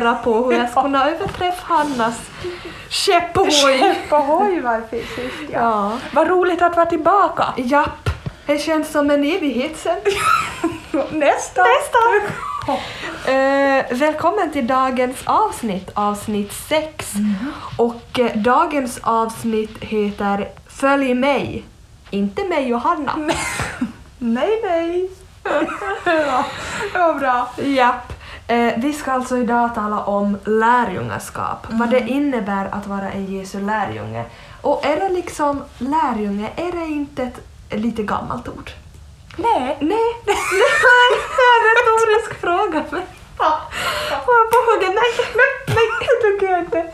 [0.00, 2.30] funderat på hur jag skulle kunna överträffa Hannas
[2.90, 5.58] skepp Skepp och hoj var sist ja.
[5.60, 5.98] Ja.
[6.12, 7.44] Vad roligt att vara tillbaka.
[7.56, 8.10] Japp,
[8.46, 9.96] det känns som en evighet sen.
[11.10, 11.62] Nästa.
[11.62, 11.98] Nästa!
[13.26, 17.12] Eh, välkommen till dagens avsnitt, avsnitt 6.
[17.76, 21.64] Och eh, dagens avsnitt heter Följ mig,
[22.10, 23.16] inte mig och Hanna.
[24.18, 25.10] Nej, nej.
[26.04, 26.44] ja,
[26.92, 27.50] det var bra.
[27.56, 28.19] Japp.
[28.50, 33.60] Eh, vi ska alltså idag tala om lärjungaskap, vad det innebär att vara en Jesu
[33.60, 34.24] lärjunge.
[34.62, 37.40] Och är det liksom lärjunge, är det inte ett
[37.70, 38.70] lite gammalt ord?
[39.36, 39.76] Nej.
[39.80, 42.84] Nej, det är en retorisk fråga.
[42.90, 43.02] Men
[44.24, 44.94] Får jag på hugget?
[44.94, 46.84] Nej, nej, nej, det tycker jag inte.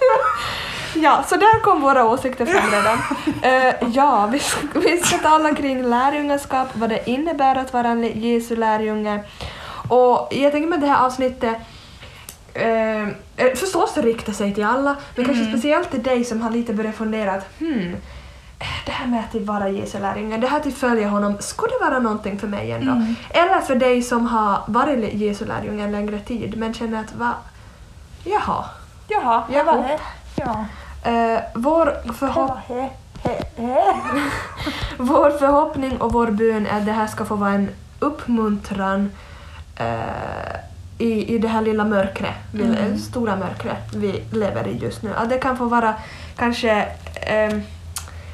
[0.94, 2.98] Ja, så där kom våra åsikter fram redan.
[3.42, 8.20] Eh, ja, vi ska, vi ska tala kring lärjungaskap, vad det innebär att vara en
[8.20, 9.24] Jesu lärjunge.
[9.88, 11.56] Och jag tänker med det här avsnittet
[12.54, 13.02] eh,
[13.36, 16.74] eh, förstås det riktar sig till alla, men kanske speciellt till dig som har lite
[16.74, 17.96] börjat fundera att hmm,
[18.86, 21.98] det här med att vara Jesu lärjunge, det här att följa honom, skulle det vara
[21.98, 23.02] någonting för mig ändå?
[23.30, 27.34] Eller för dig som har varit Jesu lärjunge en längre tid men känner att va,
[28.24, 28.64] jaha.
[29.08, 30.00] Jaha, det var det.
[30.36, 30.64] Ja.
[31.10, 32.90] Eh, vår, förhopp Ja, he,
[33.22, 33.82] he, he.
[34.96, 39.10] vår förhoppning och vår bön är att det här ska få vara en uppmuntran
[39.76, 40.56] eh,
[40.98, 42.98] i, i det här lilla mörkret, Mm.
[42.98, 45.10] stora mörkret vi lever i just nu.
[45.16, 45.94] Att det kan få vara
[46.36, 47.58] kanske eh,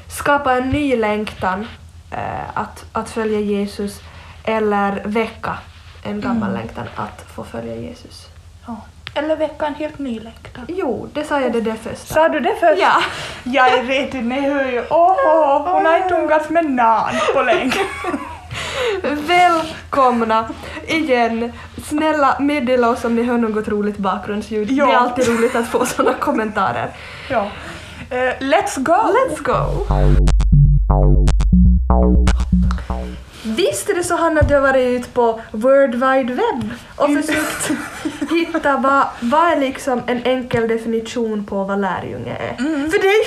[0.07, 1.67] skapa en ny längtan
[2.11, 4.01] eh, att, att följa Jesus
[4.43, 5.57] eller väcka
[6.03, 6.61] en gammal Mm.
[6.61, 8.27] längtan att få följa Jesus.
[8.67, 8.75] Ja.
[9.15, 10.65] Eller väcka en helt ny längtan.
[10.67, 12.13] Jo, det sa jag det där första.
[12.13, 12.81] Sa du det först?
[12.81, 13.01] Ja.
[13.43, 14.83] Jag vet inte, ju.
[14.89, 17.73] Åh, oh, hon har inte umgåtts med någon på länge.
[19.27, 20.49] Välkomna
[20.87, 21.51] igen!
[21.83, 24.71] Snälla meddela oss om ni hör något roligt bakgrundsljud.
[24.71, 24.85] Ja.
[24.85, 26.89] Det är alltid roligt att få sådana kommentarer.
[27.29, 27.47] ja.
[28.09, 28.93] Eh, let's go!
[28.93, 29.85] Let's go!
[33.45, 37.09] Visst är det så Hanna att du har varit ute på World Wide Web och
[37.13, 37.71] försökt
[38.31, 42.55] hitta vad, vad är liksom en enkel definition på vad lärjunge är.
[42.89, 43.25] För det är,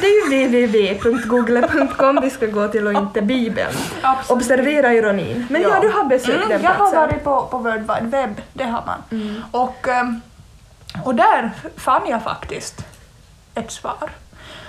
[0.00, 3.72] det är ju www.google.com vi ska gå till och inte Bibeln.
[4.02, 4.42] Absolut.
[4.42, 5.46] Observera ironin.
[5.50, 7.00] Men ja, du har besökt mm, den Jag har platsen.
[7.00, 9.20] varit på, på World Wide Web, det har man.
[9.20, 9.42] Mm.
[9.50, 10.20] Och, ehm,
[11.04, 12.84] och där fann jag faktiskt
[13.54, 14.10] ett svar.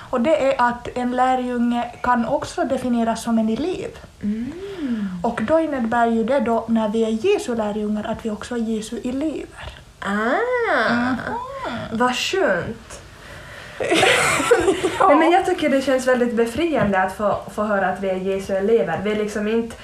[0.09, 3.89] Och det är att en lärjunge kan också definieras som en elev.
[4.23, 4.51] Mm.
[5.23, 8.59] Och då innebär ju det då när vi är Jesu lärjungar att vi också är
[8.59, 9.79] Jesu elever.
[9.99, 11.15] Ah,
[11.91, 13.01] vad skönt.
[15.07, 18.15] Nej, men jag tycker det känns väldigt befriande att få, få höra att vi är
[18.15, 18.99] Jesu elever.
[19.03, 19.75] Vi är liksom inte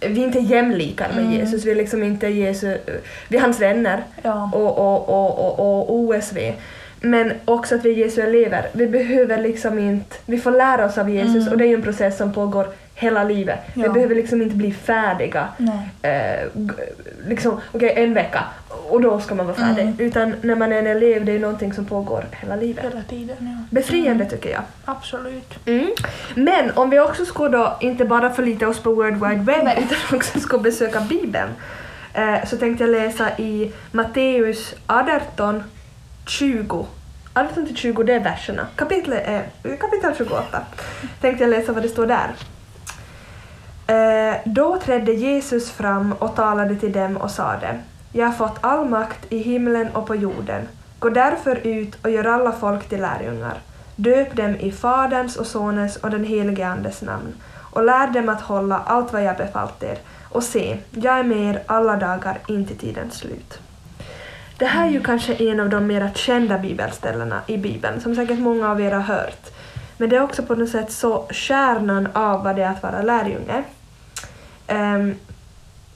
[0.00, 2.78] vi är inte jämlikar med Jesus, vi är liksom inte Jesu,
[3.28, 4.50] vi är hans vänner Ja.
[4.54, 6.38] och, och, och, och, och OSV.
[7.00, 8.68] Men också att vi är Jesu elever.
[8.72, 11.82] Vi behöver liksom inte, vi får lära oss av Jesus och det är ju en
[11.82, 13.58] process som pågår hela livet.
[13.74, 13.92] Vi Ja.
[13.92, 15.48] behöver liksom inte bli färdiga
[16.02, 16.48] eh,
[17.28, 18.44] liksom, okej en vecka
[18.88, 19.82] och då ska man vara färdig.
[19.82, 19.94] Mm.
[19.98, 22.84] Utan när man är en elev, det är någonting som pågår hela livet.
[22.84, 23.64] Hela tiden, ja.
[23.70, 24.62] Befriande tycker jag.
[24.84, 25.66] Absolut.
[25.66, 25.86] Mm.
[26.34, 29.84] Men om vi också skulle då inte bara förlita oss på World Wide Web Nej.
[29.86, 31.48] utan också ska besöka Bibeln
[32.14, 35.62] eh, så tänkte jag läsa i Matteus 18,
[36.26, 36.86] 20.
[37.34, 38.66] 18 till 20 det är verserna.
[38.76, 40.60] Kapitlet är, kapitel eh, 28.
[41.20, 42.34] Tänkte jag läsa vad det står där.
[43.86, 47.80] Eh, då trädde Jesus fram och talade till dem och sade
[48.12, 50.68] Jag har fått all makt i himlen och på jorden.
[50.98, 53.58] Gå därför ut och gör alla folk till lärjungar.
[53.96, 57.34] Döp dem i Faderns och Sonens och den helige Andes namn
[57.76, 59.98] och lär dem att hålla allt vad jag befallt er.
[60.28, 63.60] Och se, jag är med er alla dagar in till tidens slut.
[64.58, 68.38] Det här är ju kanske en av de mer kända bibelställena i Bibeln, som säkert
[68.38, 69.50] många av er har hört.
[69.96, 73.02] Men det är också på något sätt så kärnan av vad det är att vara
[73.02, 73.64] lärjunge.
[74.68, 75.14] Um,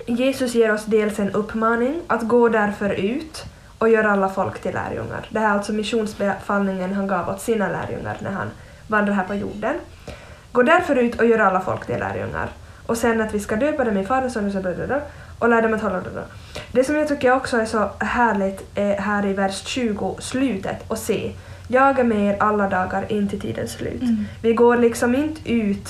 [0.06, 3.44] Jesus ger oss dels en uppmaning att gå därför ut
[3.78, 5.26] och göra alla folk till lärjungar.
[5.30, 8.50] Det här är alltså missionsbefallningen han gav åt sina lärjungar när han
[8.86, 9.74] vandrade här på jorden.
[10.52, 12.48] Gå därför ut och gör alla folk till lärjungar.
[12.86, 14.62] Och sen att vi ska döpa dem i Faderns, Sonens och
[15.40, 16.00] och lära dem att hålla...
[16.00, 16.22] blablabla.
[16.72, 20.98] Det som jag tycker också är så härligt är här i vers 20, slutet, och
[20.98, 21.32] se.
[21.68, 24.02] Jag är med er alla dagar in till tidens slut.
[24.42, 25.88] Vi går liksom inte ut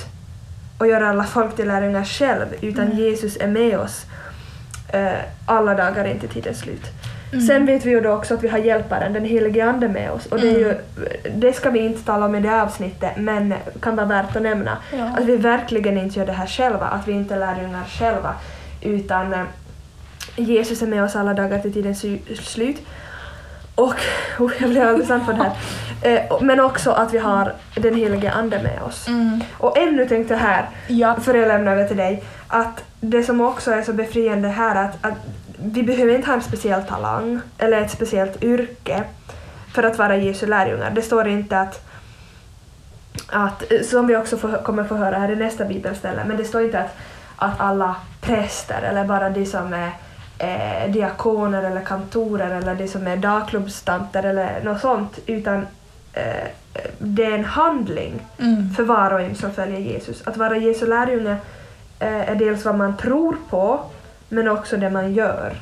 [0.78, 4.06] och gör alla folk till lärjungar själv, utan Jesus är med oss
[4.92, 5.12] eh,
[5.46, 6.86] alla dagar in till tidens slut.
[7.48, 10.26] Sen vet vi ju då också att vi har hjälparen, den helige Ande med oss.
[10.26, 10.74] Och det, är ju,
[11.34, 14.42] det ska vi inte tala om i det här avsnittet, men kan vara värt att
[14.42, 14.78] nämna.
[14.92, 15.04] Ja.
[15.18, 18.34] Att vi verkligen inte gör det här själva, att vi inte är lärjungar själva,
[18.80, 19.44] utan eh,
[20.36, 22.04] Jesus är med oss alla dagar till tidens
[22.44, 22.76] slut.
[23.74, 23.94] Och,
[24.38, 25.52] oh, jag blir alldeles andfådd här.
[26.02, 29.08] Eh, men också att vi har den helige Ande med oss.
[29.08, 29.40] Mm.
[29.58, 31.16] Och ännu tänkte jag här, Ja.
[31.20, 35.06] för jag lämnar över till dig, att det som också är så befriande här att,
[35.06, 35.14] att
[35.62, 39.04] vi behöver inte ha en speciell talang eller ett speciellt yrke
[39.74, 40.90] för att vara Jesu lärjungar.
[40.90, 41.88] Det står inte att,
[43.26, 46.62] att som vi också får, kommer få höra här i nästa bibelställe, men det står
[46.62, 46.96] inte att,
[47.40, 49.90] att alla präster eller bara de som är
[50.38, 55.66] eh, diakoner eller kantorer eller de som är dagklubbstanter eller något sånt, utan
[56.12, 56.48] eh,
[56.98, 58.70] det är en handling Mm.
[58.74, 60.22] för var och en som följer Jesus.
[60.26, 61.36] Att vara Jesu lärjunge
[61.98, 63.80] eh, är dels vad man tror på,
[64.28, 65.52] men också det man gör.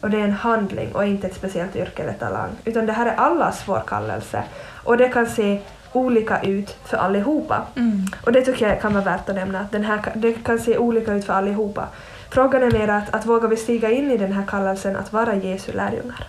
[0.00, 2.50] Och det är en handling och inte ett speciellt yrke eller talang.
[2.64, 4.42] Utan det här är allas vår kallelse.
[4.84, 5.60] Och det kan se
[5.96, 7.62] olika ut för allihopa.
[7.76, 8.06] Mm.
[8.26, 10.78] Och det tycker jag kan vara värt att nämna, att den här, det kan se
[10.78, 11.88] olika ut för allihopa.
[12.30, 15.34] Frågan är mer att, att våga vi stiga in i den här kallelsen att vara
[15.34, 16.26] Jesu lärjungar.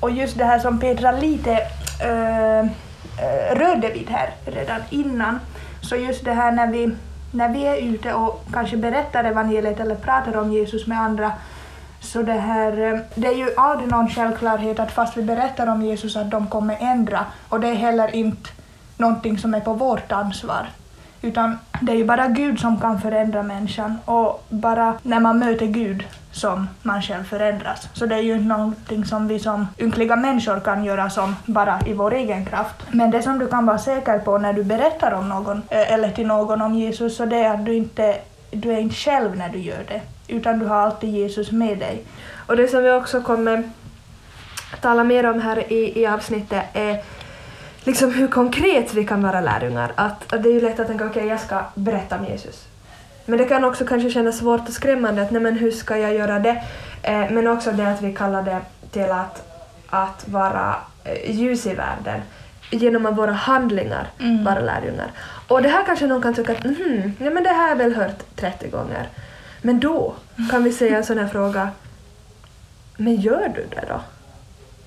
[0.00, 1.52] Och just det här som Petra lite
[2.00, 2.68] äh,
[3.54, 5.40] rörde vid här redan innan.
[5.82, 6.94] Så just det här när vi,
[7.32, 11.32] när vi är ute och kanske berättar evangeliet eller pratar om Jesus med andra.
[12.00, 15.82] Så det här, eh, det är ju aldrig någon självklarhet att fast vi berättar om
[15.82, 17.26] Jesus att de kommer ändra.
[17.48, 18.50] Och det är heller inte
[18.96, 20.66] någonting som är på vårt ansvar.
[21.22, 25.66] Utan det är ju bara Gud som kan förändra människan och bara när man möter
[25.66, 27.88] Gud som man själv förändras.
[27.92, 31.80] Så det är ju inte någonting som vi som ynkliga människor kan göra som bara
[31.86, 32.76] i vår egen kraft.
[32.90, 36.10] Men det som du kan vara säker på när du berättar om någon eh, eller
[36.10, 38.18] till någon om Jesus så det är att du inte
[38.50, 42.02] du är inte själv när du gör det utan du har alltid Jesus med dig.
[42.46, 43.62] Och det som vi också kommer
[44.80, 47.02] tala mer om här i, i avsnittet är
[47.86, 49.92] liksom hur konkret vi kan vara lärjungar.
[49.94, 52.64] Att, att det är ju lätt att tänka okej, jag ska berätta om Jesus.
[53.24, 56.14] Men det kan också kanske kännas svårt och skrämmande att nej men hur ska jag
[56.14, 56.62] göra det?
[57.02, 58.60] Eh, men också det att vi kallar det
[58.90, 59.42] till att,
[59.90, 62.20] att vara eh, ljus i världen
[62.70, 64.44] genom att våra handlingar Mm.
[64.44, 65.10] vara lärjungar.
[65.48, 67.76] Och det här kanske någon kan tycka att mhm, ja men det här har jag
[67.76, 69.08] väl hört 30 gånger.
[69.62, 70.14] Men då
[70.50, 71.68] kan vi säga en sån här fråga,
[72.96, 74.00] men gör du det då?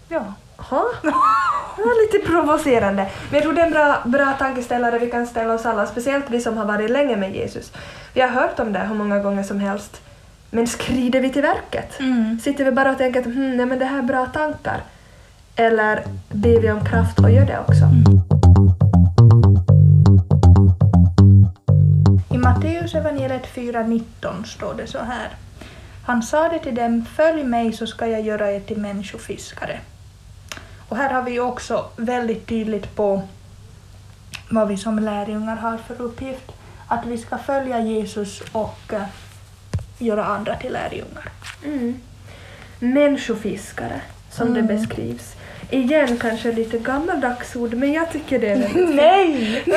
[0.09, 0.33] Ja.
[0.57, 0.85] Ha?
[1.85, 3.07] Ja, lite provocerande.
[3.29, 6.25] Men jag tror det är en bra, bra tankeställare vi kan ställa oss alla, speciellt
[6.29, 7.71] vi som har varit länge med Jesus.
[8.13, 10.01] Vi har hört om det hur många gånger som helst.
[10.49, 11.99] Men skrider vi till verket?
[11.99, 12.39] Mm.
[12.39, 14.83] Sitter vi bara och tänker att hmm, nej, men det här är bra tankar?
[15.55, 17.85] Eller ber vi om kraft och gör det också?
[22.33, 25.29] I Matteus evangeliet 4.19 står det så här.
[26.05, 29.79] Han sade till dem, följ mig så ska jag göra er till människofiskare.
[30.89, 33.21] Och här har vi ju också väldigt tydligt på
[34.49, 36.51] vad vi som lärjungar har för uppgift.
[36.87, 39.01] Att vi ska följa Jesus och eh,
[39.97, 41.31] göra andra till lärjungar.
[41.65, 41.99] Mm.
[42.79, 44.01] Människofiskare,
[44.31, 44.67] som Mm.
[44.67, 45.35] det beskrivs.
[45.69, 49.63] Igen kanske lite gammaldags ord, men jag tycker det är väldigt Nej!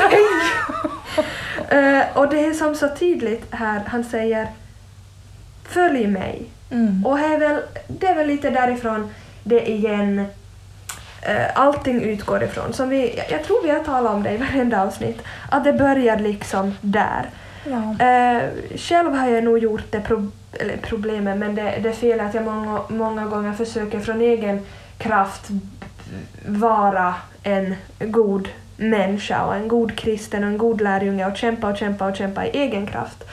[1.69, 4.49] Eh, och det är som så tydligt här, han säger
[5.65, 6.43] Följ mig.
[6.71, 7.07] Mm.
[7.07, 9.11] Och är väl, det är väl lite därifrån
[9.45, 10.27] det igen
[11.55, 12.73] allting utgår ifrån.
[12.73, 16.19] Som vi, jag- tror vi har talat om det i varenda avsnitt, att det börjar
[16.19, 17.31] liksom där.
[17.65, 18.07] Ja.
[18.07, 18.43] Eh,
[18.77, 20.31] själv har jag nog gjort det pro,
[20.83, 24.67] problemet, men det, det fel att jag många, många gånger försöker från egen
[24.99, 25.49] kraft
[26.47, 31.77] vara en god människa och en god kristen och en god lärjunge och kämpa och
[31.77, 33.25] kämpa och kämpa i egen kraft.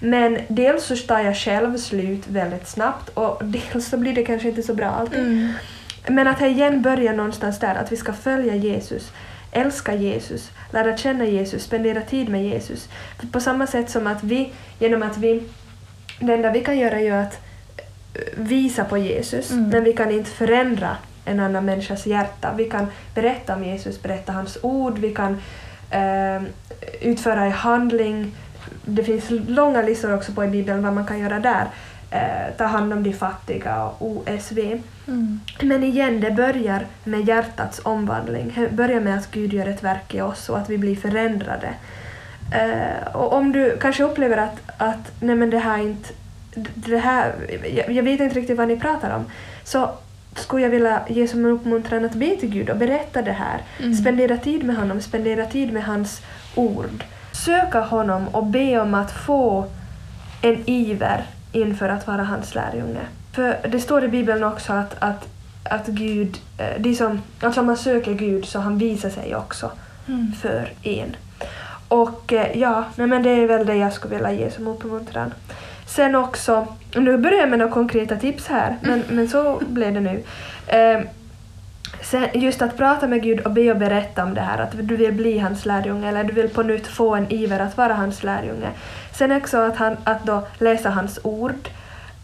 [0.00, 4.48] Men dels så tar jag själv slut väldigt snabbt och dels så blir det kanske
[4.48, 5.18] inte så bra alltid.
[5.20, 5.52] Mm.
[6.08, 9.12] Men att jag igen börjar någonstans där, att vi ska följa Jesus,
[9.52, 12.88] älska Jesus, lära känna Jesus, spendera tid med Jesus.
[13.18, 15.42] För på samma sätt som att vi, genom att vi,
[16.20, 17.38] det enda vi kan göra är ju att
[18.14, 19.68] eh, visa på Jesus, Mm.
[19.68, 22.52] men vi kan inte förändra en annan människas hjärta.
[22.56, 25.40] Vi kan berätta om Jesus, berätta hans ord, vi kan
[25.90, 26.42] eh,
[27.00, 28.36] utföra i handling.
[28.84, 31.66] Det finns långa listor också på i Bibeln vad man kan göra där.
[32.10, 34.80] Eh, ta hand om de fattiga och OSV.
[35.10, 35.40] Mm.
[35.60, 38.52] Men igen, det börjar med hjärtats omvandling.
[38.54, 41.74] Det börjar med att Gud gör ett verk i oss och att vi blir förändrade.
[42.52, 46.08] Eh, och om du kanske upplever att, att nej men det här inte...
[46.74, 47.34] Det här,
[47.76, 49.24] jag, jag vet inte riktigt vad ni pratar om.
[49.64, 49.90] Så
[50.36, 53.62] skulle jag vilja ge som en uppmuntran att be till Gud och berätta det här.
[53.78, 53.94] Mm.
[53.94, 56.22] Spendera tid med honom, spendera tid med hans
[56.54, 57.04] ord.
[57.32, 59.66] Söka honom och be om att få
[60.42, 63.00] en iver inför att vara hans lärjunge.
[63.32, 65.28] För det står i Bibeln också att, att,
[65.64, 69.70] att Gud, eh, de som, alltså om man söker Gud så han visar sig också
[70.08, 70.32] Mm.
[70.32, 71.16] för en.
[71.88, 75.34] Och eh, ja, nej men det är väl det jag skulle vilja ge som uppmuntran.
[75.86, 80.00] Sen också, nu börjar jag med några konkreta tips här, men, men så blev det
[80.00, 80.22] nu.
[80.66, 81.00] Eh,
[82.02, 84.96] sen just att prata med Gud och be och berätta om det här, att du
[84.96, 88.22] vill bli hans lärjunge eller du vill på nytt få en iver att vara hans
[88.22, 88.68] lärjunge.
[89.12, 91.68] Sen också att, han, att då läsa hans ord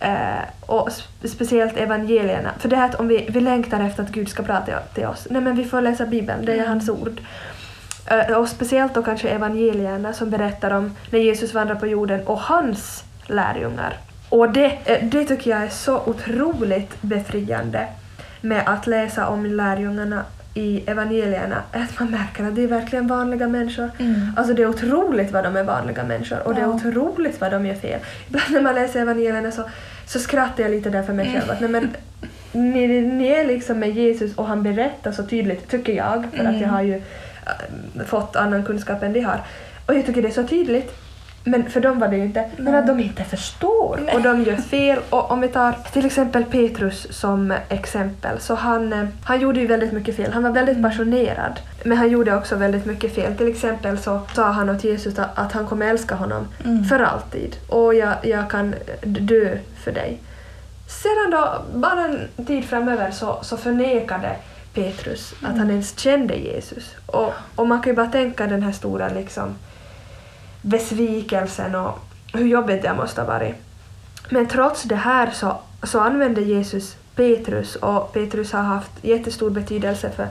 [0.01, 2.51] eh, och sp- speciellt evangelierna.
[2.59, 5.27] För det här att om vi, vi längtar efter att Gud ska prata till oss,
[5.31, 7.21] nej men vi får läsa Bibeln, det är hans ord.
[8.07, 12.41] Eh, Och speciellt då kanske evangelierna som berättar om när Jesus vandrar på jorden och
[12.41, 13.97] hans lärjungar.
[14.29, 17.87] Och det, eh, det tycker jag är så otroligt befriande
[18.41, 20.25] med att läsa om lärjungarna
[20.57, 23.91] i evangelierna, att man märker att det är verkligen vanliga människor.
[23.99, 24.21] Mm.
[24.37, 26.69] Alltså det är otroligt vad de är vanliga människor och det är Ja.
[26.75, 28.01] otroligt vad de gör fel.
[28.29, 29.63] Ibland när man läser evangelierna så,
[30.07, 31.51] så skrattar jag lite där för mig själv.
[31.51, 31.89] Att, nej, men,
[32.53, 36.61] ni, ni är liksom med Jesus och han berättar så tydligt, tycker jag, för att
[36.61, 39.41] jag har ju äh, fått annan kunskap än de har.
[39.87, 40.93] Och jag tycker det är så tydligt.
[41.49, 42.51] Men för dem var det ju inte.
[42.57, 44.99] Men att de inte förstår och de gör fel.
[45.11, 49.67] Och om vi tar till exempel Petrus som exempel så han, eh, han gjorde ju
[49.67, 50.33] väldigt mycket fel.
[50.33, 51.61] Han var väldigt passionerad.
[51.85, 53.37] Men han gjorde också väldigt mycket fel.
[53.37, 56.85] Till exempel så sa han åt Jesus att att han kommer älska honom Mm.
[56.85, 57.57] för alltid.
[57.69, 60.19] Och jag, jag kan dö för dig.
[60.89, 64.37] Sedan då, bara en tid framöver så, så förnekade
[64.75, 66.95] Petrus att han ens kände Jesus.
[67.07, 69.55] Och, och man kan ju bara tänka den här stora liksom
[70.67, 71.99] besvikelsen och
[72.33, 73.55] hur jobbigt det måste ha varit.
[74.29, 80.11] Men trots det här så, så använde Jesus Petrus och Petrus har haft jättestor betydelse
[80.11, 80.29] för,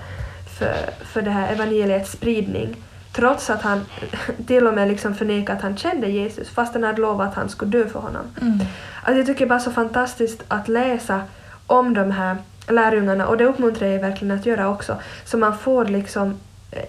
[0.60, 0.76] för,
[1.06, 2.76] för det här evangeliets spridning.
[3.12, 3.86] Trots att han
[4.48, 7.50] till och med liksom förnekade att han kände Jesus fast han hade lovat att han
[7.50, 8.26] skulle dö för honom.
[8.42, 8.60] Mm.
[9.04, 11.22] Alltså jag tycker bara så fantastiskt att läsa
[11.68, 12.38] om de här
[12.68, 14.98] lärjungarna och det uppmuntrar jag verkligen att göra också.
[15.26, 16.40] Så man får liksom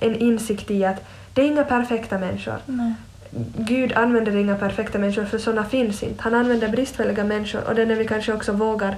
[0.00, 2.56] en insikt i att det är inga perfekta människor.
[2.66, 2.94] Nej.
[3.56, 6.22] Gud använder inga perfekta människor för sådana finns inte.
[6.22, 8.96] Han använder bristfälliga människor och det är när vi kanske också vågar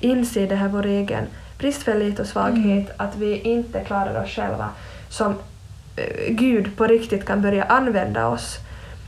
[0.00, 1.24] inse det här vår egen
[1.58, 4.68] bristfällighet och svaghet, att vi inte klarar oss själva,
[5.08, 5.34] som
[5.96, 8.58] eh, Gud på riktigt kan börja använda oss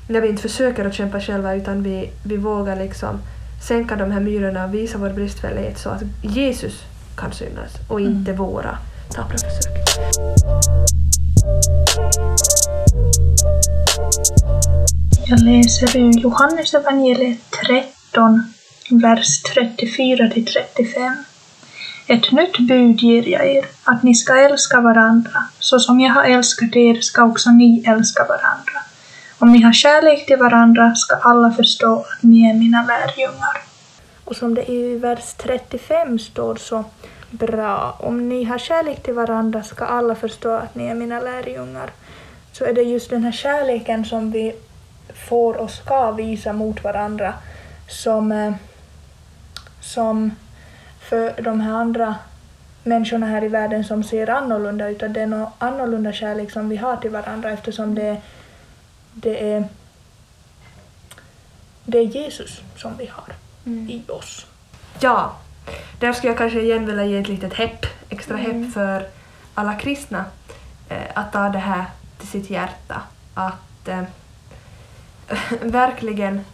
[0.09, 3.19] när vi inte försöker att kämpa själva utan vi, vi vågar liksom
[3.69, 6.83] sänka de här myrorna och visa vår bristfällighet så att Jesus
[7.17, 8.79] kan synas och inte våra
[9.11, 9.73] tappra försök.
[15.27, 18.53] Jag läser ur Johannes evangeliet 13,
[18.91, 21.17] vers 34 till 35.
[22.07, 26.25] Ett nytt bud ger jag er, att ni ska älska varandra, så som jag har
[26.25, 28.83] älskat er ska också ni älska varandra.
[29.39, 33.63] Om ni har kärlek till varandra ska alla förstå att ni är mina lärjungar.
[34.25, 36.85] Och som det i vers 35 står så
[37.33, 41.91] bra, om ni har kärlek till varandra ska alla förstå att ni är mina lärjungar.
[42.53, 44.55] Så är det just den här kärleken som vi
[45.29, 47.35] får och ska visa mot varandra
[47.89, 48.53] som, eh,
[49.81, 50.31] som
[51.01, 52.15] för de här andra
[52.83, 56.69] människorna här i världen som ser annorlunda ut, att det är någon annorlunda kärlek som
[56.69, 58.17] vi har till varandra eftersom det,
[59.13, 59.65] det är
[61.85, 63.35] det är Jesus som vi har
[63.89, 64.47] i oss.
[65.01, 65.37] Ja,
[65.99, 69.07] där skulle jag kanske igen vilja ge ett litet hepp, extra hepp för
[69.55, 70.25] alla kristna
[70.89, 71.85] eh, att ta det här
[72.19, 73.03] till sitt hjärta.
[73.35, 74.03] Att eh,
[75.63, 76.45] verkligen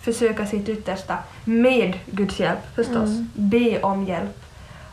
[0.00, 3.08] försöka sitt yttersta med Guds hjälp förstås.
[3.08, 3.30] Mm.
[3.34, 4.44] Be om hjälp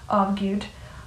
[0.08, 0.66] av Gud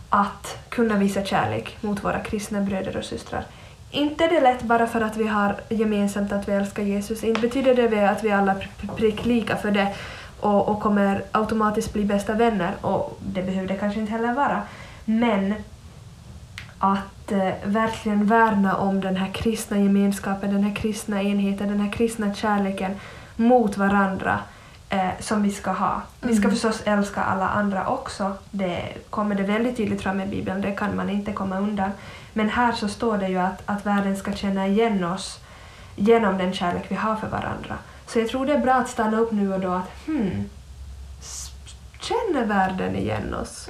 [0.09, 3.45] att kunna visa kärlek mot våra kristna bröder och systrar.
[3.91, 7.25] Inte är det lätt bara för att vi har gemensamt att vi älskar Jesus.
[7.25, 9.95] Inte betyder det att vi alla pr- prick lika för det
[10.41, 14.63] och, och kommer automatiskt bli bästa vänner och det behöver det kanske inte heller vara.
[15.05, 15.55] Men
[16.79, 21.93] att eh, verkligen värna om den här kristna gemenskapen, den här kristna enheten, den här
[21.93, 22.95] kristna kärleken
[23.37, 24.39] mot varandra
[24.89, 26.03] eh, som vi ska ha.
[26.21, 28.33] Vi ska förstås älska alla andra också.
[28.51, 31.91] Det kommer det väldigt tydligt fram i Bibeln, det kan man inte komma undan.
[32.33, 35.41] Men här så står det ju att, att världen ska känna igen oss
[35.97, 37.77] genom den kärlek vi har för varandra.
[38.13, 40.45] Så jag tror det är bra att stanna upp nu och då att hmm,
[42.01, 43.69] känner världen igen oss?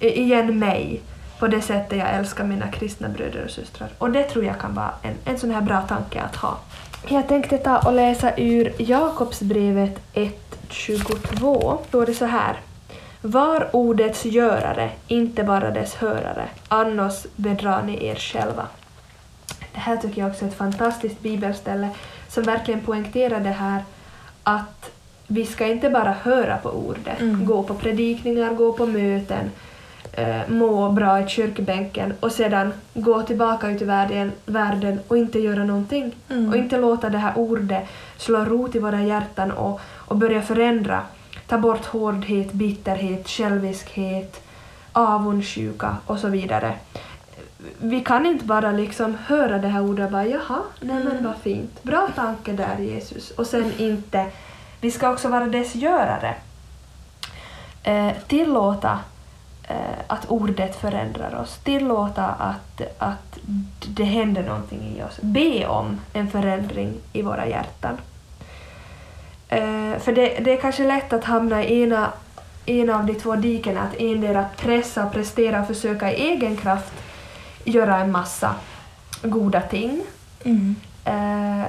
[0.00, 1.02] I- igen mig
[1.38, 3.88] på det sättet jag älskar mina kristna bröder och systrar.
[3.98, 6.58] Och det tror jag kan vara en, en sån här bra tanke att ha.
[7.08, 11.78] Jag tänkte ta och läsa ur Jakobsbrevet 1.22.
[11.88, 12.60] Står det så här.
[13.20, 18.66] Var ordets görare, inte bara dess hörare, annars bedrar ni er själva.
[19.72, 21.88] Det här tycker jag också är ett fantastiskt bibelställe
[22.34, 23.82] som verkligen poängterar det här
[24.42, 24.90] att
[25.26, 27.46] vi ska inte bara höra på ordet, Mm.
[27.46, 29.50] gå på predikningar, gå på möten,
[30.12, 35.38] eh, må bra i kyrkbänken och sedan gå tillbaka ut i världen, världen och inte
[35.38, 36.12] göra någonting.
[36.30, 36.48] Mm.
[36.48, 41.02] Och inte låta det här ordet slå rot i våra hjärtan och, och börja förändra.
[41.46, 44.40] Ta bort hårdhet, bitterhet, själviskhet,
[44.92, 46.72] avundsjuka och så vidare.
[47.78, 51.36] Vi kan inte bara liksom höra det här ordet och bara jaha, nej men vad
[51.36, 53.30] fint, bra tanke där Jesus.
[53.30, 54.26] Och sen inte,
[54.80, 56.34] vi ska också vara dess görare.
[57.82, 58.98] Eh, tillåta
[59.68, 63.38] eh, att ordet förändrar oss, tillåta att, att
[63.86, 67.98] det händer någonting i oss, be om en förändring i våra hjärtan.
[69.48, 72.12] Eh, för det, det är kanske lätt att hamna i ena,
[72.66, 76.92] ena av de två dikena, att endera pressa, prestera och försöka i egen kraft
[77.64, 78.54] göra en massa
[79.22, 80.02] goda ting.
[80.44, 80.76] Mm.
[81.04, 81.66] Eh,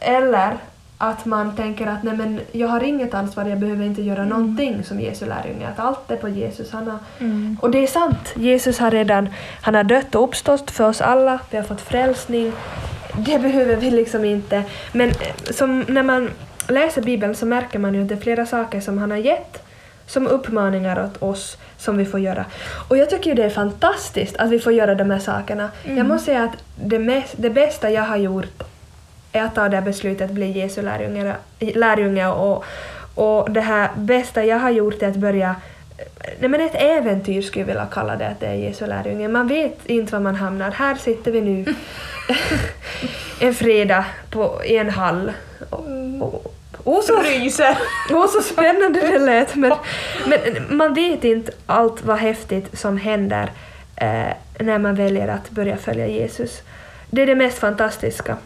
[0.00, 0.56] eller
[0.98, 4.84] att man tänker att nej men jag har inget ansvar, jag behöver inte göra någonting
[4.84, 6.72] som Jesu lärjunge, att allt är på Jesus.
[6.72, 7.56] Han har, Mm.
[7.60, 9.28] och det är sant, Jesus har redan
[9.62, 12.52] han har dött och uppstått för oss alla, vi har fått frälsning.
[13.16, 14.64] Det behöver vi liksom inte.
[14.92, 15.14] Men eh,
[15.50, 16.30] som när man
[16.68, 19.62] läser Bibeln så märker man ju att det är flera saker som han har gett
[20.06, 22.44] som uppmaningar åt oss som vi får göra.
[22.88, 25.70] Och jag tycker ju det är fantastiskt att vi får göra de här sakerna.
[25.84, 28.62] Jag måste säga att det, mest, det bästa jag har gjort
[29.32, 32.64] är att ta det här beslutet att bli Jesu lärjunge, lärjunge och,
[33.14, 35.56] och det här bästa jag har gjort är att börja
[36.40, 39.28] Nej men ett äventyr skulle jag vilja kalla det att det är Jesu lärjunge.
[39.28, 40.70] Man vet inte var man hamnar.
[40.70, 41.74] Här sitter vi nu
[43.40, 45.32] en fredag på, i en hall.
[45.70, 45.86] Och,
[46.20, 47.78] och, och så, Ryser.
[48.10, 49.54] Åh, så spännande det lät.
[49.54, 49.72] Men,
[50.26, 53.50] men man vet inte allt vad häftigt som händer
[53.96, 56.62] eh, när man väljer att börja följa Jesus.
[57.10, 58.36] Det är det mest fantastiska.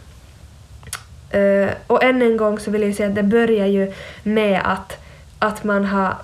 [1.29, 3.93] Eh, och än en gång så vill jag säga att det börjar ju
[4.23, 4.97] med att,
[5.39, 6.15] att man har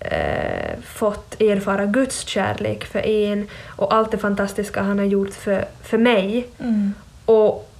[0.00, 5.64] eh, fått erfara Guds kärlek för en och allt det fantastiska han har gjort för,
[5.82, 6.46] för mig.
[6.58, 6.94] Mm.
[7.24, 7.71] Och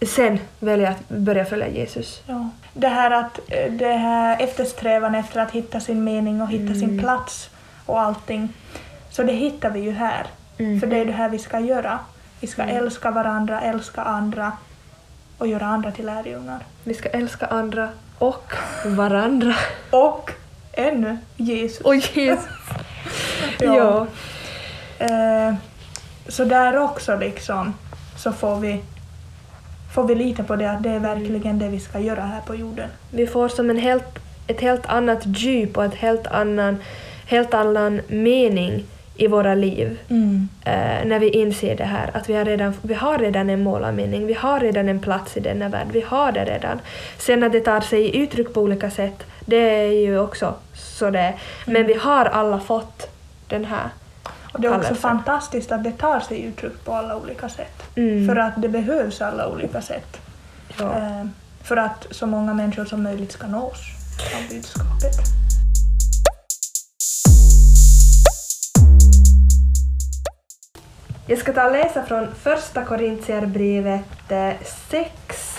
[0.00, 2.22] sen välja att börja följa Jesus.
[2.26, 2.50] Ja.
[2.74, 6.98] Det här att eh, det här eftersträvan efter att hitta sin mening och hitta sin
[6.98, 7.50] plats
[7.86, 8.48] och allting.
[9.10, 10.26] Så det hittar vi ju här.
[10.58, 10.80] Mm.
[10.80, 11.98] För det är det här vi ska göra.
[12.40, 14.52] Vi ska älska varandra, älska andra
[15.38, 16.64] och göra andra till lärjungar.
[16.84, 18.52] Vi ska älska andra och
[18.86, 19.54] varandra.
[19.90, 20.30] Och
[20.72, 21.80] ännu Jesus.
[21.80, 22.44] Och Jesus.
[23.58, 23.76] Ja.
[23.76, 24.06] ja.
[25.06, 25.54] Eh,
[26.28, 27.74] så där också liksom
[28.16, 28.82] så får vi,
[29.96, 32.54] får vi lita på det att det är verkligen det vi ska göra här på
[32.54, 32.88] jorden.
[33.10, 36.76] Vi får som en helt, ett helt annat djup och ett helt annan,
[37.26, 38.84] helt annan mening
[39.16, 39.98] i våra liv
[40.64, 43.84] eh, när vi inser det här att vi har, redan, vi har redan en mål
[43.84, 46.80] och mening, vi har redan en plats i denna värld, vi har det redan.
[47.18, 51.10] Sen att det tar sig i uttryck på olika sätt, det är ju också så
[51.10, 51.34] det är.
[51.66, 53.08] Men vi har alla fått
[53.48, 53.88] den här
[54.56, 55.10] Och det är också kallelsen.
[55.10, 57.82] fantastiskt att det tar sig uttryck på alla olika sätt.
[57.96, 58.26] Mm.
[58.26, 60.20] För att det behövs alla olika sätt.
[60.78, 60.96] Ja.
[60.96, 61.26] Eh,
[61.62, 63.78] för att så många människor som möjligt ska nås
[64.34, 65.14] av budskapet.
[71.26, 74.52] Jag ska ta och läsa från första Korintierbrevet eh,
[74.90, 75.58] 6,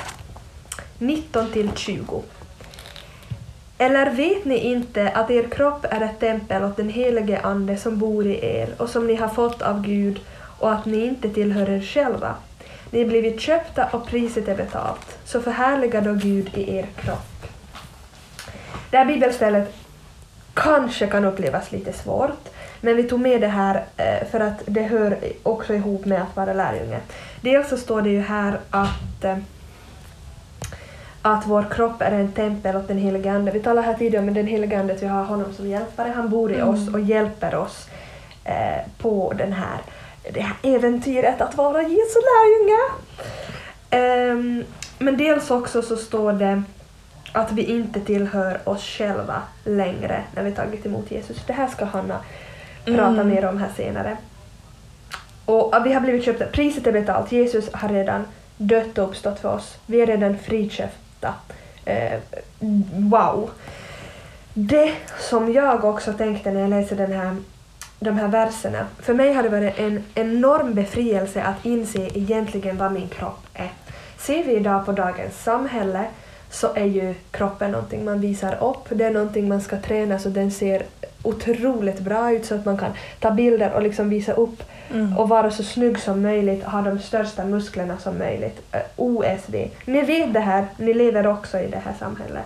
[0.99, 2.23] 19 till 20.
[3.77, 7.99] Eller vet ni inte att er kropp är ett tempel åt den helige Ande som
[7.99, 10.19] bor i er och som ni har fått av Gud
[10.59, 12.35] och att ni inte tillhör er själva?
[12.91, 17.47] Ni har blivit köpta och priset är betalt, så förhärliga då Gud i er kropp.
[18.89, 19.75] Det här bibelstället
[20.53, 22.49] kanske kan upplevas lite svårt,
[22.81, 26.35] men vi tog med det här eh, för att det hör också ihop med att
[26.35, 26.99] vara lärjunge.
[27.41, 29.37] Dels så står det ju här att, eh,
[31.33, 33.51] att vår kropp är en tempel åt den helige Ande.
[33.51, 36.11] Vi talade här tidigare om den helige Ande, att vi har honom som hjälpare.
[36.15, 37.89] Han bor i oss och hjälper oss
[38.43, 39.77] eh, på den här,
[40.33, 42.79] det här äventyret att vara Jesu lärjunge.
[43.89, 44.63] Ehm,
[44.99, 46.63] men dels också så står det
[47.31, 51.43] att vi inte tillhör oss själva längre när vi tagit emot Jesus.
[51.47, 52.19] Det här ska Hanna
[52.85, 53.27] prata Mm.
[53.29, 54.17] mer om här senare.
[55.45, 58.25] Och vi har blivit köpta, priset är betalt, Jesus har redan
[58.57, 59.77] dött och uppstått för oss.
[59.85, 60.37] Vi är redan
[61.17, 61.34] friköpta.
[61.86, 62.19] Eh,
[63.10, 63.49] wow!
[64.53, 67.36] Det som jag också tänkte när jag läste den här,
[67.99, 72.91] de här verserna, för mig har det varit en enorm befrielse att inse egentligen vad
[72.91, 73.71] min kropp är.
[74.17, 76.06] Ser vi idag på dagens samhälle
[76.51, 80.30] så är ju kroppen någonting man visar upp, det är någonting man ska träna så
[80.30, 80.84] den ser
[81.23, 85.17] otroligt bra ut så att man kan ta bilder och liksom visa upp Mm.
[85.17, 88.75] och vara så snygg som möjligt, ha de största musklerna som möjligt.
[88.95, 89.69] OSV.
[89.86, 92.43] Ni vet det här, ni lever också i det här samhället.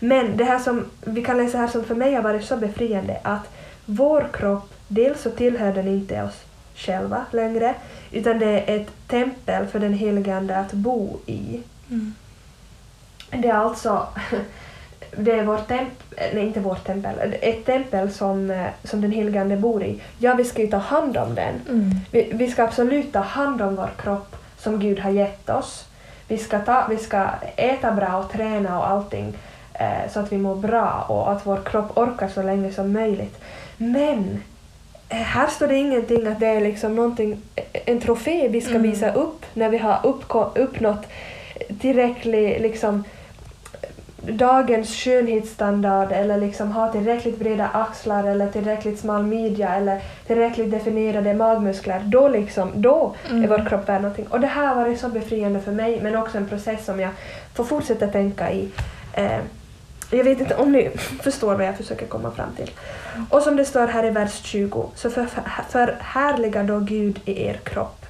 [0.00, 3.18] Men det här som vi kan läsa här som för mig har varit så befriande
[3.22, 3.50] att
[3.84, 6.42] vår kropp, dels så tillhör den inte oss
[6.74, 7.74] själva längre,
[8.10, 11.60] utan det är ett tempel för den helige Ande att bo i.
[11.90, 12.14] Mm.
[13.30, 14.06] Det är alltså
[15.16, 15.96] det är vårt tempel,
[16.34, 20.00] nej inte vårt tempel, ett tempel som, eh, som den helige Ande bor i.
[20.18, 21.54] Ja, vi ska ju ta hand om den.
[21.68, 21.90] Mm.
[22.10, 25.84] Vi, vi ska absolut ta hand om vår kropp som Gud har gett oss.
[26.28, 29.32] Vi ska, ta, vi ska äta bra och träna och allting
[29.74, 33.40] eh, så att vi mår bra och att vår kropp orkar så länge som möjligt.
[33.76, 34.40] Men
[35.08, 38.82] eh, här står det ingenting att det är liksom någonting, en trofé vi ska Mm.
[38.82, 39.98] visa upp när vi har
[40.54, 41.06] uppnått
[41.80, 43.04] tillräcklig liksom,
[44.22, 51.34] dagens skönhetsstandard eller liksom ha tillräckligt breda axlar eller tillräckligt smal midja eller tillräckligt definierade
[51.34, 53.44] magmuskler, då, liksom, då Mm.
[53.44, 54.26] är vår kropp värd någonting.
[54.30, 57.10] Och det här har varit så befriande för mig, men också en process som jag
[57.54, 58.68] får fortsätta tänka i.
[59.12, 59.38] Eh,
[60.10, 60.90] jag vet inte om ni
[61.22, 62.70] förstår vad jag försöker komma fram till.
[63.30, 65.26] Och som det står här i vers 20, så för,
[65.68, 68.06] förhärliga då Gud i er kropp.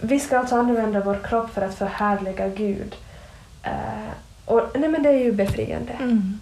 [0.00, 2.94] Vi ska alltså använda vår kropp för att förhärliga Gud.
[4.58, 5.92] Och, nej men det är ju befriande.
[5.92, 6.40] Mm.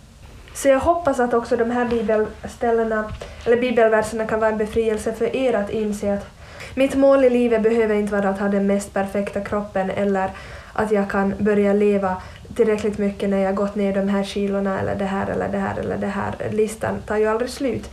[0.55, 3.13] Så jag hoppas att också de här bibelställena,
[3.45, 6.27] eller bibelverserna kan vara en befrielse för er att inse att
[6.75, 10.31] mitt mål i livet behöver inte vara att ha den mest perfekta kroppen eller
[10.73, 12.17] att jag kan börja leva
[12.55, 15.79] tillräckligt mycket när jag gått ner de här kilorna eller det här eller det här
[15.79, 16.35] eller det här.
[16.51, 17.91] Listan tar ju aldrig slut.